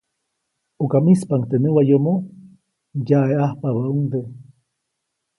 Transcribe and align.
ʼUka 0.79 0.97
ʼmispaʼuŋ 1.03 1.41
teʼ 1.49 1.59
näwayomo, 1.63 2.13
ŋyaʼeʼajpabäʼuŋde. 3.05 4.19